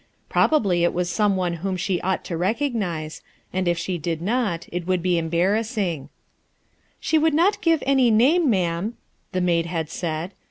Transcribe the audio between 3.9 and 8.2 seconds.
did not, it would be embarrassing, "She would not give any